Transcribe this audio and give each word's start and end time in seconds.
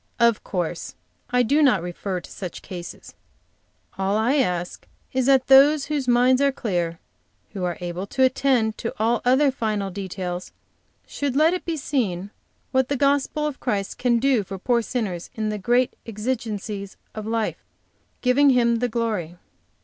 "Of 0.19 0.43
course, 0.43 0.95
I 1.29 1.43
do 1.43 1.61
not, 1.61 1.83
refer 1.83 2.21
to 2.21 2.31
such 2.31 2.63
cases. 2.63 3.13
All 3.99 4.17
I 4.17 4.37
ask 4.37 4.87
is 5.13 5.27
that 5.27 5.45
those 5.45 5.85
whose 5.85 6.07
minds 6.07 6.41
are 6.41 6.51
clear, 6.51 6.97
who 7.53 7.63
are 7.65 7.77
able 7.81 8.07
to 8.07 8.23
attend 8.23 8.79
to 8.79 8.95
all 8.97 9.21
other 9.23 9.51
final 9.51 9.91
details, 9.91 10.53
should 11.05 11.35
let 11.35 11.53
it 11.53 11.65
be 11.65 11.77
seen 11.77 12.31
what 12.71 12.89
the 12.89 12.97
gospel 12.97 13.45
of 13.45 13.59
Christ 13.59 13.99
can 13.99 14.17
do 14.17 14.43
for 14.43 14.57
poor 14.57 14.81
sinners 14.81 15.29
in 15.35 15.49
the 15.49 15.59
great 15.59 15.93
exigency 16.07 16.89
of 17.13 17.27
life, 17.27 17.63
giving 18.21 18.49
Him 18.49 18.77
the 18.77 18.89
glory. 18.89 19.35